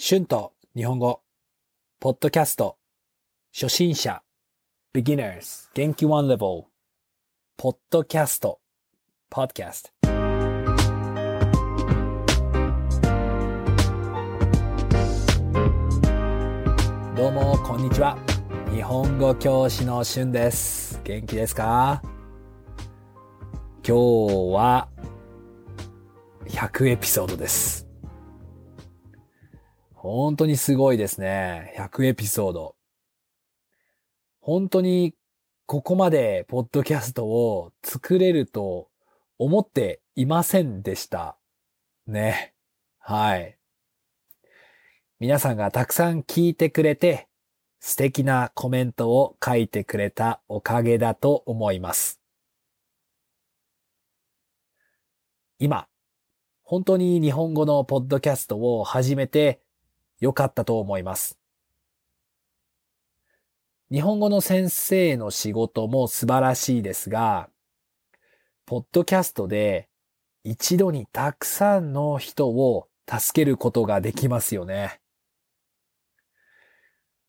[0.00, 1.22] 春と日本語、
[1.98, 2.76] ポッドキャスト、
[3.52, 4.22] 初心者、
[4.94, 6.66] beginners、元気 one level、
[7.56, 8.60] ポッドキャスト、
[9.28, 9.90] podcast。
[17.16, 18.16] どうも、こんにちは。
[18.72, 21.00] 日本語教師の春です。
[21.02, 22.00] 元気ですか？
[23.84, 24.88] 今日は
[26.44, 27.87] 100エピソードです。
[30.16, 31.74] 本当にすごいですね。
[31.76, 32.76] 100エピソード。
[34.40, 35.14] 本当に
[35.66, 38.88] ここまでポッドキャストを作れると
[39.38, 41.36] 思っていませんでした。
[42.06, 42.54] ね。
[42.98, 43.58] はい。
[45.20, 47.28] 皆さんがたくさん聞いてくれて
[47.80, 52.20] 素敵なコメントを書いてくれたおかげだと思います。
[55.58, 55.86] 今、
[56.62, 59.60] 本当に日本語のポッドキャストを始めて
[60.20, 61.38] よかったと思います。
[63.90, 67.48] 日本語の先生の仕事も素晴らしいですが、
[68.66, 69.88] ポッドキャストで
[70.44, 75.00] 一度にたくさんの人を助けることができますよね。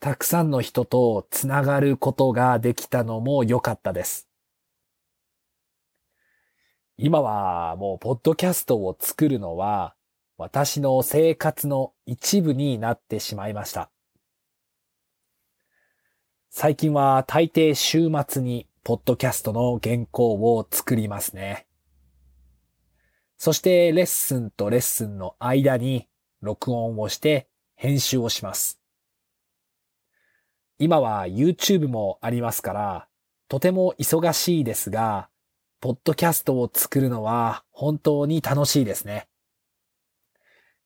[0.00, 4.28] たくさんの人とつながることができたのも良かったです。
[6.96, 9.94] 今はもうポッドキャストを作るのは
[10.40, 13.90] 私の生活の一部になってしまいました。
[16.48, 21.66] 最近は大抵週末にポッドキャストの原稿を作りますね。
[23.36, 26.06] そしてレッスンとレッスンの間に
[26.40, 28.78] 録音をして編集をします。
[30.78, 33.08] 今は YouTube もありますから、
[33.48, 35.28] とても忙しいですが、
[35.80, 39.27] ポッドキャストを作るのは本当に楽しいですね。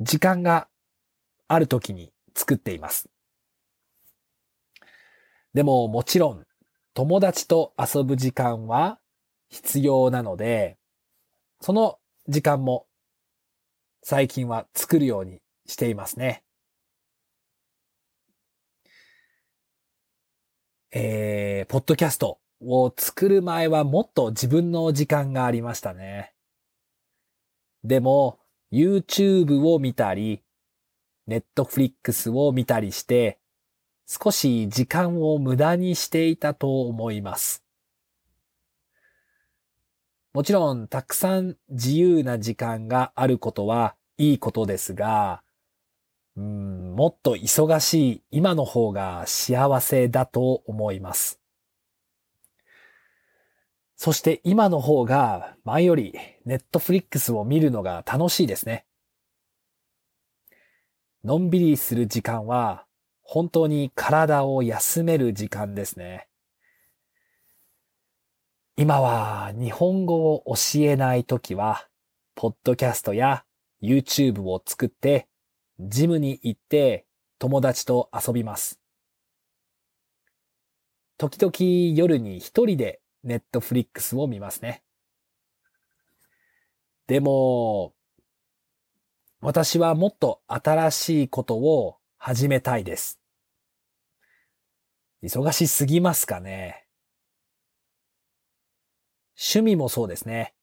[0.00, 0.68] 時間が
[1.48, 3.08] ある時に作っています。
[5.54, 6.44] でももちろん
[6.92, 8.98] 友達と遊ぶ時間は
[9.48, 10.78] 必要なので、
[11.60, 11.98] その
[12.28, 12.86] 時間も
[14.02, 16.42] 最近は作るようにしていますね。
[20.92, 26.32] えー、ポッドキャストを作る前はもっと自分の時間がありましたね。
[27.84, 28.38] でも、
[28.76, 30.42] YouTube を見たり、
[31.26, 33.38] Netflix を見たりして、
[34.06, 37.64] 少し時間を無駄にしていたと思います。
[40.34, 45.42] もちろん、たくさん自由な時間があることはいいことですが、
[46.36, 51.40] うん、もっと忙しい今の方が幸せだと思います。
[53.96, 56.14] そして今の方が前より
[56.44, 58.84] ネットフリックスを見るのが楽しいですね。
[61.24, 62.86] のんびりする時間は
[63.22, 66.28] 本当に体を休める時間ですね。
[68.76, 71.88] 今は日本語を教えないときは、
[72.34, 73.44] ポッドキャストや
[73.82, 75.26] YouTube を作って、
[75.80, 77.06] ジムに行って
[77.38, 78.78] 友達と遊びます。
[81.16, 84.84] 時々夜に一人でネットフリックスを見ますね。
[87.08, 87.92] でも、
[89.40, 93.20] 私はもっと新しいことを始めたいです。
[95.22, 96.86] 忙しすぎますかね。
[99.36, 100.54] 趣味もそうですね。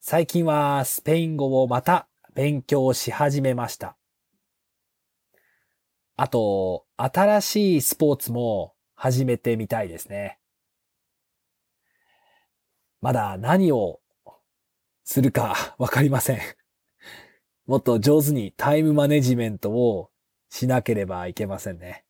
[0.00, 3.96] 最近はスペイン語をまた勉強し始めました。
[6.16, 10.41] あと、新しいスポーツも始めてみたいですね。
[13.02, 14.00] まだ何を
[15.04, 16.38] するか わかりません。
[17.66, 20.10] もっと上手にタイムマネジメントを
[20.48, 22.04] しなければいけませんね。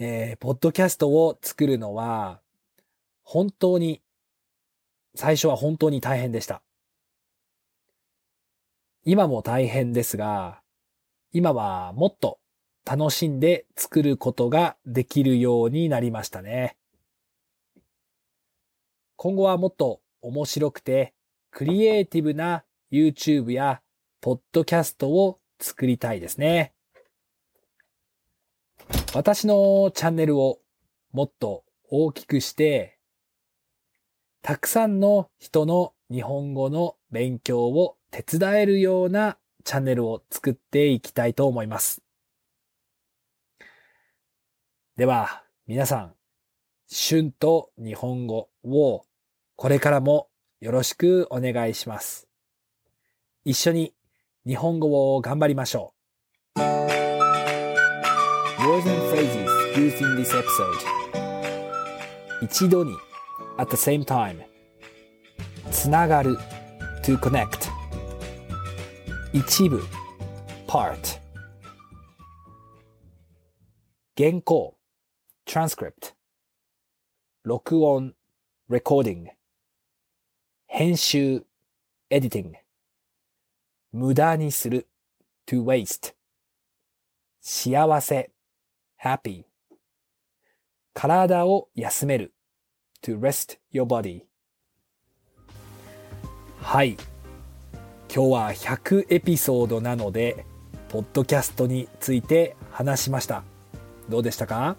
[0.00, 2.40] えー、ポッドキャストを作るのは
[3.30, 4.00] 本当に、
[5.14, 6.62] 最初は本当に大変でした。
[9.04, 10.62] 今も大変ですが、
[11.32, 12.38] 今はもっと
[12.86, 16.78] 楽しんで作ることができるようになりましたね。
[19.20, 21.12] 今後はもっと面白くて
[21.50, 22.62] クリエイティブな
[22.92, 23.82] YouTube や
[24.20, 26.72] ポッドキャストを作りたいですね。
[29.14, 30.60] 私のチャンネルを
[31.10, 32.96] もっと大きくして、
[34.40, 42.02] たくさんの人の日本語の勉強を手伝えるようなチャンネルを作っていきたいと思います。
[44.96, 46.14] では、皆さん、
[46.90, 49.04] 春と日本語を
[49.60, 50.28] これからも
[50.60, 52.28] よろしくお願いします。
[53.44, 53.92] 一緒に
[54.46, 55.94] 日本語を頑張りましょ
[56.56, 56.60] う。
[56.60, 57.18] Words
[58.88, 60.78] and phrases used in this episode
[62.40, 62.92] 一度に
[63.56, 64.46] at the same time
[65.72, 66.38] つながる
[67.02, 67.68] to connect
[69.32, 69.82] 一部
[70.68, 71.18] part
[74.16, 74.78] 原稿
[75.44, 76.14] transcript
[77.42, 78.14] 録音
[78.70, 79.36] recording
[80.70, 81.44] 編集
[82.10, 82.52] editing
[83.90, 84.86] 無駄にする。
[85.46, 86.12] to waste
[87.40, 88.30] 幸せ。
[89.02, 89.44] happy
[90.92, 92.34] 体を休める。
[93.02, 94.20] to rest your body
[96.60, 96.98] はい。
[98.14, 100.44] 今日は100エピソードなので
[100.90, 103.42] ポッドキャストについて話しました。
[104.10, 104.76] どうでしたか？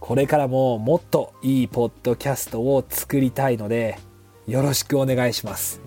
[0.00, 3.98] これからももっといいポッドキャストを作りたいので
[4.47, 5.81] よろしくお願いします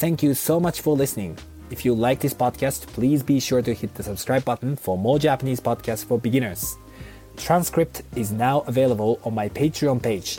[0.00, 1.36] Thank you so much for listening
[1.72, 5.18] If you like this podcast, please be sure to hit the subscribe button for more
[5.18, 6.76] Japanese podcasts for beginners.
[7.38, 10.38] Transcript is now available on my Patreon page.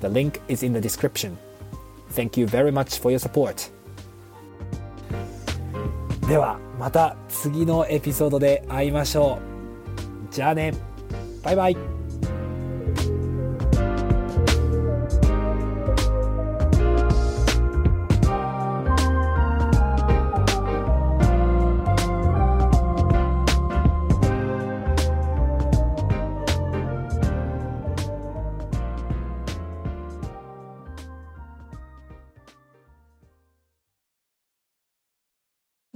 [0.00, 1.38] The link is in the description.
[2.10, 3.70] Thank you very much for your support.
[6.26, 9.38] ではまた次のエピソードで会いましょ
[10.30, 10.34] う。
[10.34, 10.74] じゃあね。
[11.44, 11.95] バイバイ。